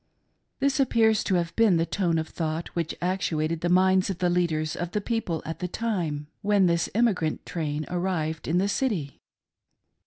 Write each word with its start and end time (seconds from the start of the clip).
This 0.59 0.79
appears 0.79 1.23
to 1.25 1.35
have 1.35 1.55
been 1.55 1.77
the 1.77 1.85
tone 1.85 2.17
of 2.17 2.27
thought 2.27 2.69
which 2.69 2.95
actuated 3.03 3.61
the 3.61 3.69
minds 3.69 4.09
of 4.09 4.17
the 4.17 4.31
leaders 4.31 4.75
of 4.75 4.93
the 4.93 4.99
people 4.99 5.43
at 5.45 5.59
the 5.59 5.67
time 5.67 6.25
when 6.41 6.65
this 6.65 6.89
emigrant 6.95 7.45
train 7.45 7.85
arrived 7.87 8.47
in 8.47 8.57
the 8.57 8.67
City. 8.67 9.21